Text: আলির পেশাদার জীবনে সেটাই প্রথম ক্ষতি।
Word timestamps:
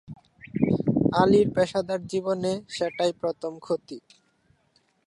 আলির 1.13 1.47
পেশাদার 1.55 2.01
জীবনে 2.07 2.51
সেটাই 2.69 3.11
প্রথম 3.21 3.53
ক্ষতি। 3.59 3.97